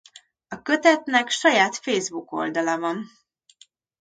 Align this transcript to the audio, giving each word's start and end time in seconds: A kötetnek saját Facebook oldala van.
A 0.47 0.61
kötetnek 0.61 1.29
saját 1.29 1.75
Facebook 1.75 2.31
oldala 2.31 2.79
van. 2.79 3.05